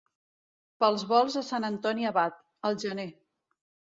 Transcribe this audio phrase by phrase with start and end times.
[0.83, 2.39] Pels volts de Sant Antoni Abat,
[2.71, 3.09] al gener.